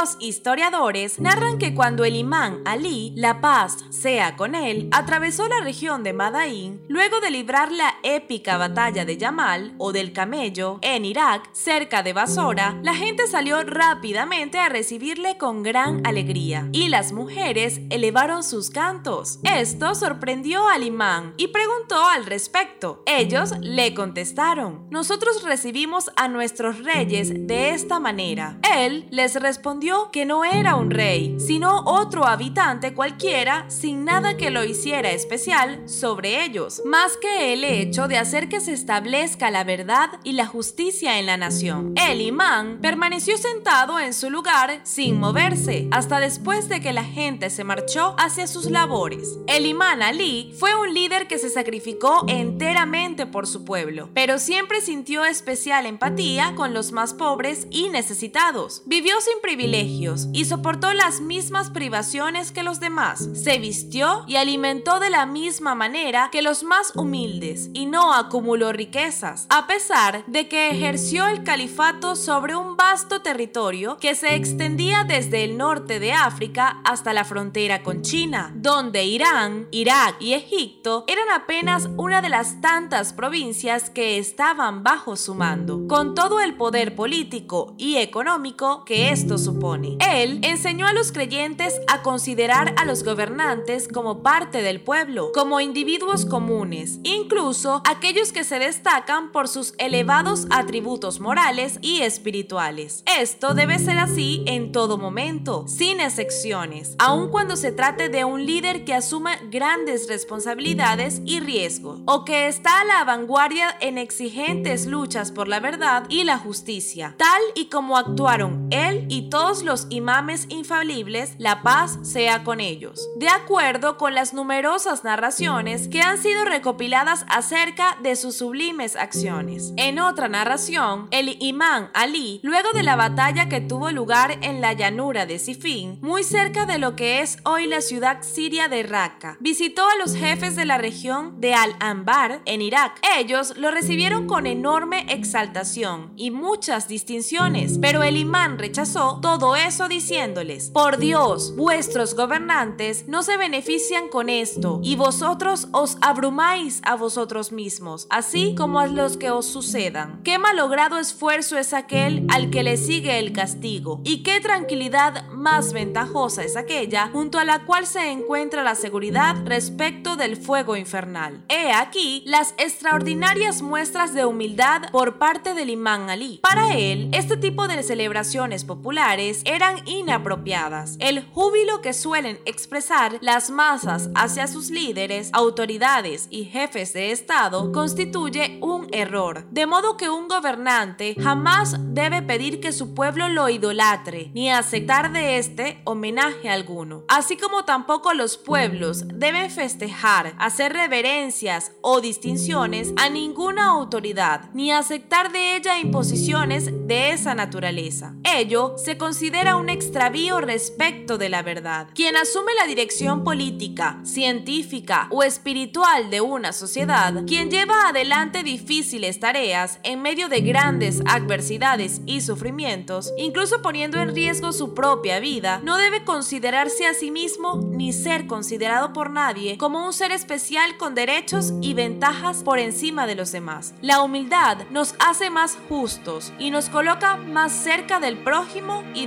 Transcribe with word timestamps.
Los 0.00 0.16
historiadores 0.20 1.18
narran 1.18 1.58
que 1.58 1.74
cuando 1.74 2.04
el 2.04 2.14
imán 2.14 2.62
Ali, 2.64 3.12
la 3.16 3.40
paz 3.40 3.78
sea 3.90 4.36
con 4.36 4.54
él, 4.54 4.88
atravesó 4.92 5.48
la 5.48 5.60
región 5.60 6.04
de 6.04 6.12
Madain, 6.12 6.80
luego 6.86 7.20
de 7.20 7.32
librar 7.32 7.72
la 7.72 7.96
épica 8.04 8.56
batalla 8.58 9.04
de 9.04 9.16
Yamal 9.16 9.74
o 9.78 9.90
del 9.90 10.12
Camello 10.12 10.78
en 10.82 11.04
Irak, 11.04 11.50
cerca 11.52 12.04
de 12.04 12.12
Basora, 12.12 12.78
la 12.84 12.94
gente 12.94 13.26
salió 13.26 13.60
rápidamente 13.64 14.60
a 14.60 14.68
recibirle 14.68 15.36
con 15.36 15.64
gran 15.64 16.06
alegría 16.06 16.68
y 16.70 16.88
las 16.88 17.10
mujeres 17.10 17.80
elevaron 17.90 18.44
sus 18.44 18.70
cantos. 18.70 19.40
Esto 19.42 19.96
sorprendió 19.96 20.68
al 20.68 20.84
imán 20.84 21.34
y 21.38 21.48
preguntó 21.48 22.06
al 22.06 22.24
respecto. 22.24 23.02
Ellos 23.04 23.52
le 23.60 23.94
contestaron, 23.94 24.86
nosotros 24.90 25.42
recibimos 25.42 26.12
a 26.14 26.28
nuestros 26.28 26.84
reyes 26.84 27.48
de 27.48 27.70
esta 27.70 27.98
manera. 27.98 28.60
Él 28.76 29.08
les 29.10 29.34
respondió 29.34 29.87
que 30.12 30.26
no 30.26 30.44
era 30.44 30.76
un 30.76 30.90
rey, 30.90 31.36
sino 31.40 31.82
otro 31.86 32.26
habitante 32.26 32.92
cualquiera 32.92 33.64
sin 33.68 34.04
nada 34.04 34.36
que 34.36 34.50
lo 34.50 34.62
hiciera 34.62 35.12
especial 35.12 35.88
sobre 35.88 36.44
ellos, 36.44 36.82
más 36.84 37.16
que 37.16 37.54
el 37.54 37.64
hecho 37.64 38.06
de 38.06 38.18
hacer 38.18 38.50
que 38.50 38.60
se 38.60 38.74
establezca 38.74 39.50
la 39.50 39.64
verdad 39.64 40.10
y 40.24 40.32
la 40.32 40.46
justicia 40.46 41.18
en 41.18 41.26
la 41.26 41.38
nación. 41.38 41.94
El 41.96 42.20
imán 42.20 42.80
permaneció 42.82 43.38
sentado 43.38 43.98
en 43.98 44.12
su 44.12 44.28
lugar 44.28 44.80
sin 44.82 45.18
moverse 45.18 45.88
hasta 45.90 46.20
después 46.20 46.68
de 46.68 46.80
que 46.80 46.92
la 46.92 47.04
gente 47.04 47.48
se 47.48 47.64
marchó 47.64 48.14
hacia 48.18 48.46
sus 48.46 48.70
labores. 48.70 49.38
El 49.46 49.64
imán 49.64 50.02
Ali 50.02 50.52
fue 50.58 50.74
un 50.78 50.92
líder 50.92 51.28
que 51.28 51.38
se 51.38 51.48
sacrificó 51.48 52.26
enteramente 52.28 53.24
por 53.24 53.46
su 53.46 53.64
pueblo, 53.64 54.10
pero 54.12 54.38
siempre 54.38 54.82
sintió 54.82 55.24
especial 55.24 55.86
empatía 55.86 56.54
con 56.56 56.74
los 56.74 56.92
más 56.92 57.14
pobres 57.14 57.66
y 57.70 57.88
necesitados. 57.88 58.82
Vivió 58.84 59.18
sin 59.22 59.40
privilegios 59.40 59.77
y 59.78 60.44
soportó 60.44 60.92
las 60.92 61.20
mismas 61.20 61.70
privaciones 61.70 62.50
que 62.50 62.64
los 62.64 62.80
demás. 62.80 63.28
Se 63.34 63.58
vistió 63.58 64.24
y 64.26 64.34
alimentó 64.34 64.98
de 64.98 65.08
la 65.08 65.24
misma 65.24 65.76
manera 65.76 66.30
que 66.32 66.42
los 66.42 66.64
más 66.64 66.92
humildes 66.96 67.70
y 67.74 67.86
no 67.86 68.12
acumuló 68.12 68.72
riquezas, 68.72 69.46
a 69.50 69.68
pesar 69.68 70.24
de 70.26 70.48
que 70.48 70.70
ejerció 70.70 71.28
el 71.28 71.44
califato 71.44 72.16
sobre 72.16 72.56
un 72.56 72.76
vasto 72.76 73.22
territorio 73.22 73.98
que 73.98 74.16
se 74.16 74.34
extendía 74.34 75.04
desde 75.04 75.44
el 75.44 75.56
norte 75.56 76.00
de 76.00 76.12
África 76.12 76.80
hasta 76.84 77.12
la 77.12 77.24
frontera 77.24 77.84
con 77.84 78.02
China, 78.02 78.52
donde 78.56 79.04
Irán, 79.04 79.68
Irak 79.70 80.16
y 80.18 80.32
Egipto 80.32 81.04
eran 81.06 81.30
apenas 81.30 81.88
una 81.96 82.20
de 82.20 82.30
las 82.30 82.60
tantas 82.60 83.12
provincias 83.12 83.90
que 83.90 84.18
estaban 84.18 84.82
bajo 84.82 85.14
su 85.14 85.36
mando, 85.36 85.86
con 85.86 86.16
todo 86.16 86.40
el 86.40 86.56
poder 86.56 86.96
político 86.96 87.74
y 87.78 87.96
económico 87.96 88.84
que 88.84 89.10
esto 89.10 89.38
supone. 89.68 89.98
Él 90.00 90.40
enseñó 90.42 90.86
a 90.86 90.92
los 90.92 91.12
creyentes 91.12 91.80
a 91.88 92.02
considerar 92.02 92.74
a 92.76 92.84
los 92.84 93.04
gobernantes 93.04 93.88
como 93.88 94.22
parte 94.22 94.62
del 94.62 94.80
pueblo, 94.80 95.30
como 95.32 95.60
individuos 95.60 96.24
comunes, 96.24 96.98
incluso 97.02 97.82
aquellos 97.84 98.32
que 98.32 98.44
se 98.44 98.58
destacan 98.58 99.32
por 99.32 99.48
sus 99.48 99.74
elevados 99.78 100.46
atributos 100.50 101.20
morales 101.20 101.78
y 101.82 102.02
espirituales. 102.02 103.02
Esto 103.18 103.54
debe 103.54 103.78
ser 103.78 103.98
así 103.98 104.42
en 104.46 104.72
todo 104.72 104.98
momento, 104.98 105.66
sin 105.68 106.00
excepciones, 106.00 106.94
aun 106.98 107.30
cuando 107.30 107.56
se 107.56 107.72
trate 107.72 108.08
de 108.08 108.24
un 108.24 108.46
líder 108.46 108.84
que 108.84 108.94
asuma 108.94 109.36
grandes 109.50 110.08
responsabilidades 110.08 111.20
y 111.24 111.40
riesgos, 111.40 112.00
o 112.06 112.24
que 112.24 112.48
está 112.48 112.80
a 112.80 112.84
la 112.84 113.04
vanguardia 113.04 113.76
en 113.80 113.98
exigentes 113.98 114.86
luchas 114.86 115.32
por 115.32 115.48
la 115.48 115.60
verdad 115.60 116.04
y 116.08 116.24
la 116.24 116.38
justicia, 116.38 117.14
tal 117.18 117.42
y 117.54 117.66
como 117.66 117.96
actuaron 117.96 118.68
él 118.70 119.06
y 119.08 119.28
todos 119.30 119.57
los 119.62 119.86
imames 119.90 120.46
infalibles, 120.48 121.34
la 121.38 121.62
paz 121.62 121.98
sea 122.02 122.44
con 122.44 122.60
ellos. 122.60 123.08
De 123.16 123.28
acuerdo 123.28 123.96
con 123.96 124.14
las 124.14 124.34
numerosas 124.34 125.04
narraciones 125.04 125.88
que 125.88 126.02
han 126.02 126.18
sido 126.18 126.44
recopiladas 126.44 127.24
acerca 127.28 127.96
de 128.02 128.16
sus 128.16 128.36
sublimes 128.36 128.96
acciones. 128.96 129.72
En 129.76 129.98
otra 129.98 130.28
narración, 130.28 131.08
el 131.10 131.36
imán 131.40 131.90
Ali, 131.94 132.40
luego 132.42 132.72
de 132.72 132.82
la 132.82 132.96
batalla 132.96 133.48
que 133.48 133.60
tuvo 133.60 133.90
lugar 133.90 134.38
en 134.42 134.60
la 134.60 134.72
llanura 134.72 135.26
de 135.26 135.38
Sifín, 135.38 135.98
muy 136.02 136.24
cerca 136.24 136.66
de 136.66 136.78
lo 136.78 136.96
que 136.96 137.20
es 137.20 137.38
hoy 137.44 137.66
la 137.66 137.80
ciudad 137.80 138.22
siria 138.22 138.68
de 138.68 138.82
Raqqa, 138.82 139.36
visitó 139.40 139.86
a 139.88 139.96
los 139.96 140.14
jefes 140.14 140.56
de 140.56 140.64
la 140.64 140.78
región 140.78 141.40
de 141.40 141.54
Al-Anbar 141.54 142.42
en 142.44 142.62
Irak. 142.62 143.00
Ellos 143.16 143.56
lo 143.56 143.70
recibieron 143.70 144.26
con 144.26 144.46
enorme 144.46 145.06
exaltación 145.12 146.12
y 146.16 146.30
muchas 146.30 146.88
distinciones, 146.88 147.78
pero 147.80 148.02
el 148.02 148.16
imán 148.16 148.58
rechazó 148.58 149.18
todo 149.20 149.47
eso 149.56 149.88
diciéndoles, 149.88 150.70
por 150.70 150.98
Dios, 150.98 151.54
vuestros 151.56 152.14
gobernantes 152.14 153.06
no 153.08 153.22
se 153.22 153.36
benefician 153.36 154.08
con 154.08 154.28
esto, 154.28 154.80
y 154.82 154.96
vosotros 154.96 155.68
os 155.72 155.96
abrumáis 156.00 156.80
a 156.84 156.96
vosotros 156.96 157.52
mismos, 157.52 158.06
así 158.10 158.54
como 158.54 158.80
a 158.80 158.86
los 158.86 159.16
que 159.16 159.30
os 159.30 159.46
sucedan. 159.46 160.20
Qué 160.24 160.38
malogrado 160.38 160.98
esfuerzo 160.98 161.56
es 161.56 161.72
aquel 161.72 162.26
al 162.28 162.50
que 162.50 162.62
le 162.62 162.76
sigue 162.76 163.18
el 163.18 163.32
castigo, 163.32 164.00
y 164.04 164.22
qué 164.22 164.40
tranquilidad 164.40 165.28
más 165.28 165.72
ventajosa 165.72 166.44
es 166.44 166.56
aquella 166.56 167.08
junto 167.12 167.38
a 167.38 167.44
la 167.44 167.64
cual 167.64 167.86
se 167.86 168.10
encuentra 168.10 168.62
la 168.62 168.74
seguridad 168.74 169.36
respecto 169.44 170.16
del 170.16 170.36
fuego 170.36 170.76
infernal. 170.76 171.44
He 171.48 171.72
aquí 171.72 172.22
las 172.26 172.54
extraordinarias 172.58 173.62
muestras 173.62 174.14
de 174.14 174.26
humildad 174.26 174.90
por 174.90 175.18
parte 175.18 175.54
del 175.54 175.70
imán 175.70 176.10
Ali. 176.10 176.40
Para 176.42 176.76
él, 176.76 177.08
este 177.12 177.36
tipo 177.36 177.66
de 177.68 177.82
celebraciones 177.82 178.64
populares 178.64 179.37
eran 179.44 179.86
inapropiadas. 179.86 180.96
El 181.00 181.24
júbilo 181.24 181.80
que 181.80 181.92
suelen 181.92 182.38
expresar 182.44 183.18
las 183.20 183.50
masas 183.50 184.10
hacia 184.14 184.46
sus 184.46 184.70
líderes, 184.70 185.30
autoridades 185.32 186.26
y 186.30 186.44
jefes 186.44 186.92
de 186.92 187.12
Estado 187.12 187.72
constituye 187.72 188.58
un 188.62 188.88
error. 188.92 189.46
De 189.50 189.66
modo 189.66 189.96
que 189.96 190.10
un 190.10 190.28
gobernante 190.28 191.14
jamás 191.20 191.76
debe 191.94 192.22
pedir 192.22 192.60
que 192.60 192.72
su 192.72 192.94
pueblo 192.94 193.28
lo 193.28 193.48
idolatre, 193.48 194.30
ni 194.34 194.50
aceptar 194.50 195.12
de 195.12 195.38
este 195.38 195.80
homenaje 195.84 196.48
alguno. 196.48 197.04
Así 197.08 197.36
como 197.36 197.64
tampoco 197.64 198.14
los 198.14 198.36
pueblos 198.36 199.04
deben 199.06 199.50
festejar, 199.50 200.34
hacer 200.38 200.72
reverencias 200.72 201.72
o 201.80 202.00
distinciones 202.00 202.92
a 202.96 203.08
ninguna 203.08 203.66
autoridad, 203.66 204.50
ni 204.54 204.72
aceptar 204.72 205.32
de 205.32 205.56
ella 205.56 205.78
imposiciones 205.78 206.86
de 206.86 207.10
esa 207.12 207.34
naturaleza. 207.34 208.14
Ello 208.24 208.74
se 208.76 208.98
considera 208.98 209.27
considera 209.28 209.56
un 209.56 209.68
extravío 209.68 210.40
respecto 210.40 211.18
de 211.18 211.28
la 211.28 211.42
verdad. 211.42 211.88
Quien 211.94 212.16
asume 212.16 212.54
la 212.54 212.66
dirección 212.66 213.24
política, 213.24 214.00
científica 214.02 215.06
o 215.10 215.22
espiritual 215.22 216.08
de 216.08 216.22
una 216.22 216.54
sociedad, 216.54 217.12
quien 217.26 217.50
lleva 217.50 217.88
adelante 217.88 218.42
difíciles 218.42 219.20
tareas 219.20 219.80
en 219.82 220.00
medio 220.00 220.30
de 220.30 220.40
grandes 220.40 221.02
adversidades 221.04 222.00
y 222.06 222.22
sufrimientos, 222.22 223.12
incluso 223.18 223.60
poniendo 223.60 224.00
en 224.00 224.14
riesgo 224.14 224.50
su 224.52 224.72
propia 224.72 225.20
vida, 225.20 225.60
no 225.62 225.76
debe 225.76 226.04
considerarse 226.04 226.86
a 226.86 226.94
sí 226.94 227.10
mismo 227.10 227.60
ni 227.70 227.92
ser 227.92 228.26
considerado 228.26 228.94
por 228.94 229.10
nadie 229.10 229.58
como 229.58 229.84
un 229.84 229.92
ser 229.92 230.10
especial 230.10 230.78
con 230.78 230.94
derechos 230.94 231.52
y 231.60 231.74
ventajas 231.74 232.42
por 232.42 232.58
encima 232.58 233.06
de 233.06 233.14
los 233.14 233.30
demás. 233.30 233.74
La 233.82 234.00
humildad 234.00 234.64
nos 234.70 234.94
hace 234.98 235.28
más 235.28 235.58
justos 235.68 236.32
y 236.38 236.50
nos 236.50 236.70
coloca 236.70 237.16
más 237.16 237.52
cerca 237.52 238.00
del 238.00 238.16
prójimo 238.16 238.84
y 238.94 239.06